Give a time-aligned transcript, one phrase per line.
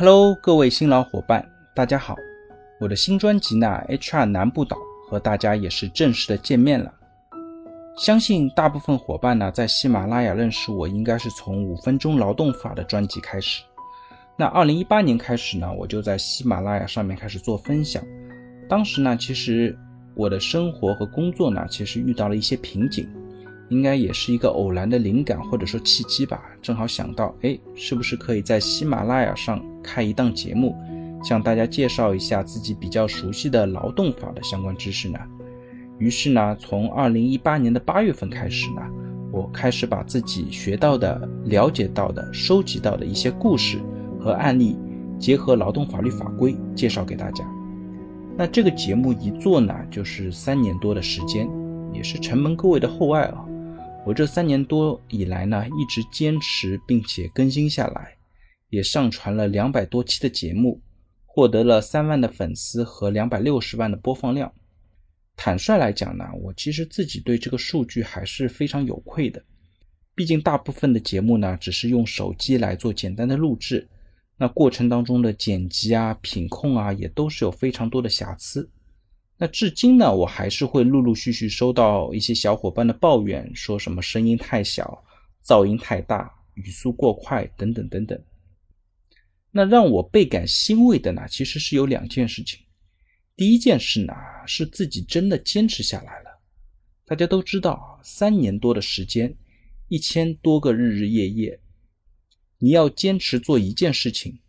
[0.00, 2.14] Hello，各位新老伙伴，大家好！
[2.78, 4.76] 我的新专辑呢，HR 南部岛
[5.08, 6.94] 和大家也是正式的见面了。
[7.96, 13.64] 相信大部分伙伴呢，在喜马拉雅认识我，应该是从五分钟劳动法的专辑开始。
[14.36, 18.00] 那二零一八年开始呢，我就在喜马拉雅上面开始做分享。
[18.68, 19.76] 当时呢，其实
[20.14, 23.10] 我的生活和工作呢，其实遇到了一些瓶颈。
[23.68, 30.74] 应该也是一个偶然的灵感或者说契机吧，正好想到，哎，是不是可以在喜马拉雅上开一档节目，
[31.22, 35.18] 向大家介绍一下自己比较熟悉的劳动法的相关知识呢？
[35.98, 38.80] 于是呢，从二零一八年的八月份开始呢，
[39.32, 43.78] 我开始把自己学到的、了解到的、收集到的一些故事
[44.18, 44.78] 和案例，
[45.18, 47.44] 结合劳动法律法规介绍给大家。
[48.36, 51.50] 那这个节目一做呢，就是三年多的时间，
[51.92, 53.44] 也是承蒙各位的厚爱啊。
[54.08, 58.16] 我这三年多以来呢，一直坚持并且更新下来，
[58.70, 60.80] 也上传了两百多期的节目，
[61.26, 64.50] 获得了三万的粉丝和两百六十万的播放量。
[65.36, 69.44] 坦率来讲呢，我其实自己对这个数据还是非常有愧的。
[70.14, 73.86] 毕竟大部分的节目呢，只是用手机来做简单的录制，
[74.38, 78.70] 那过程当中的剪辑啊、品控啊，也都是有非常多的瑕疵。
[79.40, 85.04] 那至今呢，我还是会陆陆续续收到一些小伙伴的抱怨，说什么声音太小、
[85.44, 88.20] 噪音太大、语速过快等等等等。
[89.52, 92.58] 那让我倍感欣慰的呢，其实是有两件事情。
[93.36, 94.12] 第一件事呢，
[94.44, 96.40] 是自己真的坚持下来了。
[97.06, 99.32] 大家都知道，三年多的时间，
[99.86, 101.60] 一千多个日日夜夜，
[102.58, 104.40] 你要坚持做一件事情，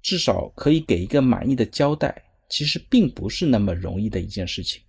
[0.00, 2.27] 至少可以给一个满意的交代。
[2.48, 4.82] 其实并不是那么容易的一件事情，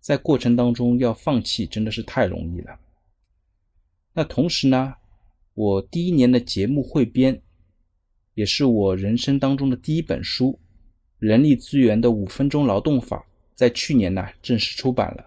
[0.00, 2.78] 在过程当中要放弃真的是太容易了。
[4.14, 4.94] 那同时呢，
[5.54, 7.42] 我第一年的节目汇编，
[8.34, 10.52] 也是我人生当中的第一本书
[11.18, 13.18] 《人力资源的五分钟劳动法》，
[13.54, 15.26] 在去年呢正式出版了，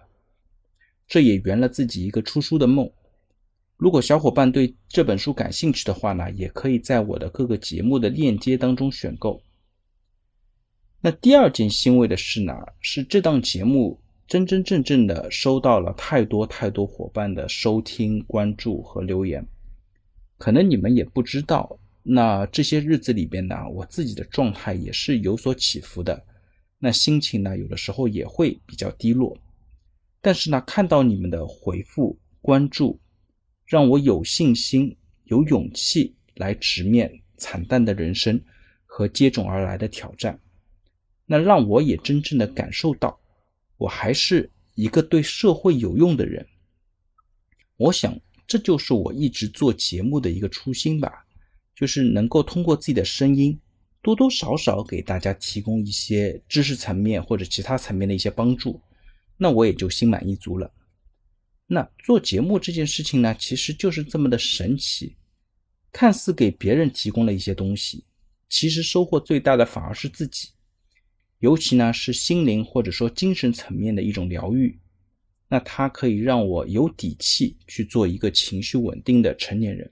[1.06, 2.90] 这也圆了自己一个出书的梦。
[3.76, 9.40] 如果小伙伴对这本书感兴趣的话呢，也可以在我的各个节目的链接当中选购。
[11.02, 19.46] 那第二件欣慰的事呢，是这档节目真真正正的收到了太多太多伙伴的收听、关注和留言。
[20.36, 26.22] 可能你们也不知道，那这些日子里边呢，我自己的状态也是有所起伏的，
[26.78, 29.34] 那心情呢，有的时候也会比较低落。
[30.20, 33.00] 但是呢，看到你们的回复、关注，
[33.64, 34.94] 让我有信心、
[35.24, 38.38] 有勇气来直面惨淡的人生
[38.84, 40.38] 和接踵而来的挑战。
[41.32, 43.16] 那让我也真正的感受到，
[43.76, 46.44] 我还是一个对社会有用的人。
[47.76, 48.18] 我想，
[48.48, 51.24] 这就是我一直做节目的一个初心吧，
[51.72, 53.56] 就是能够通过自己的声音，
[54.02, 58.80] 多多少少给大家提供一些知识层面或者其他层面的一些帮助，
[59.36, 60.68] 那我也就心满意足了。
[61.68, 65.14] 那做节目这件事情呢，其实就是这么的神奇，
[65.92, 68.04] 看似给别人提供了一些东西，
[68.48, 70.48] 其实收获最大的反而是自己。
[71.40, 74.78] 尤其呢是心灵或者说精神层面的一种疗愈，
[75.48, 79.90] 那它可以让我有底气去做一个情绪稳定的成年人。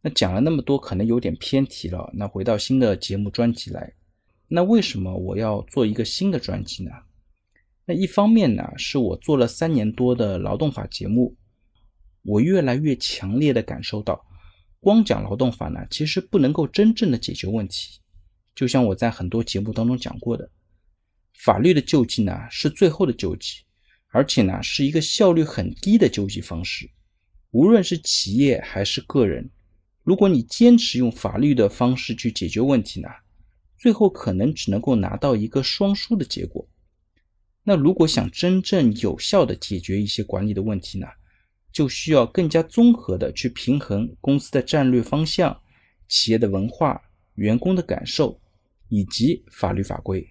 [0.00, 2.10] 那讲了那么多，可能有点偏题了。
[2.14, 3.92] 那回到新的节目专辑来，
[4.46, 6.90] 那为什么我要做一个新的专辑呢？
[7.84, 11.36] 那一方面呢，是我做了三年多的劳动法节目，
[12.22, 14.26] 我越来越强烈的感受到，
[14.80, 18.00] 光讲劳动法呢，其实不能够真正的解决问题。
[18.58, 20.50] 就像我在很多节目当中讲过的，
[21.34, 23.60] 法律的救济呢是最后的救济，
[24.08, 26.90] 而且呢是一个效率很低的救济方式。
[27.52, 29.48] 无论是企业还是个人，
[30.02, 33.08] 如果你坚持用法律的方式去解决问题呢，
[33.78, 36.68] 最后可能只能够拿到一个双输的结果。
[37.62, 41.06] 那如果想真正有效的解决一些管理的问题呢，
[41.72, 45.56] 就需要更加综合的去平衡公司的战略方向、
[46.08, 47.00] 企业的文化、
[47.36, 48.40] 员工的感受。
[48.88, 50.26] 以及法律法规，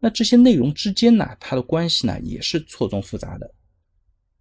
[0.00, 3.54] 那这些内容之间呢，它的关系呢也是错综复杂的。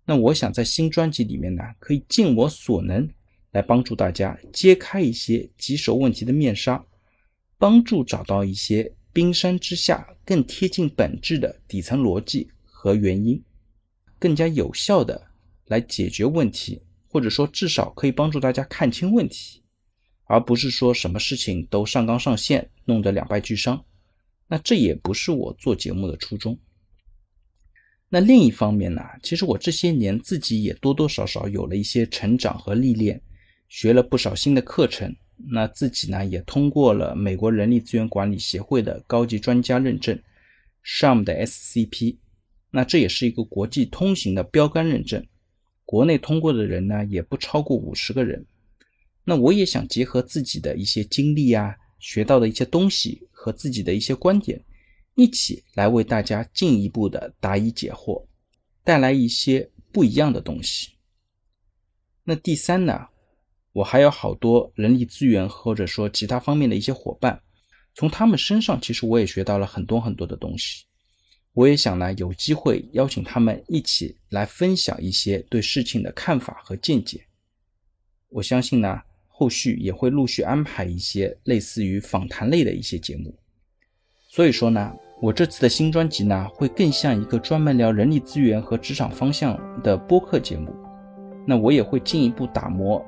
[0.05, 3.09] 那我想在新专辑里面呢，可以尽我所能
[3.51, 6.85] 来帮助大家揭开一些棘手问题的面纱，
[7.57, 13.43] 帮助找到一些冰山之下更贴近本质的底层逻辑和原因，
[14.17, 15.27] 更加有效的
[15.65, 19.61] 来解决问题，或者说至少可以帮助大家看清问题。
[20.27, 23.83] 而不是说什么事情都上纲上线，弄得两败俱伤，
[24.47, 26.57] 那这也不是我做节目的初衷。
[28.09, 33.21] 那另一方面呢，其实我这些年自己也多多少少有了一些成长和历练，
[33.67, 35.13] 学了不少新的课程，
[35.49, 40.17] 那自己呢也通过了美国人力资源管理协会的高级专家认证
[40.85, 42.17] ，SHRM 的 SCP，
[42.71, 45.25] 那这也是一个国际通行的标杆认证，
[45.83, 48.45] 国内通过的人呢也不超过五十个人。
[49.29, 54.63] 那我也想结合自己的一些经历啊，学到的一些东西和自己的一些观点，
[55.15, 58.25] 一起来为大家进一步的答疑解惑，
[58.85, 60.91] 带来一些不一样的东西。
[62.23, 63.05] 那第三呢，
[63.73, 67.43] 我还有好多人力资源或者说其他方面的一些伙伴，
[67.95, 70.85] 从他们身上其实我也学到了很多很多的东西。
[71.51, 77.27] 我也想呢有机会邀请他们一起来分享一些对事情的看法和见解。
[78.29, 79.01] 我相信呢
[79.39, 83.31] 后续也会陆续安排一些类似于访谈类的一些节目。
[84.27, 84.91] 所以说呢，
[85.21, 90.75] 我这次的新专辑呢会更像一个专门聊人力资源和职场方向的播客节目。
[91.45, 93.05] 那我也会进一步打磨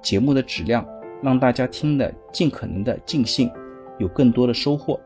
[0.00, 0.82] 节目的质量，
[1.22, 3.50] 让大家听的尽可能的尽兴，
[3.98, 4.98] 有更多的收获。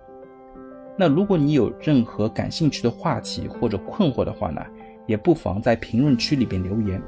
[0.97, 4.65] 那如果你有任何感兴趣的话题或者困惑的话呢，
[5.09, 7.03] 也不妨在评论区里边留言，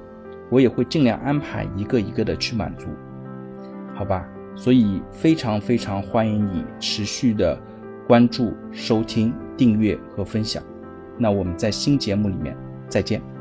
[0.51, 2.89] 我也会尽量安排一个一个的去满足，
[3.95, 4.29] 好吧？
[4.55, 7.59] 所以非常非常欢迎你持续的
[8.07, 10.63] 关注、收听、订阅和分享。
[11.19, 12.55] 那我们在新节目里面
[12.89, 13.32] 再见。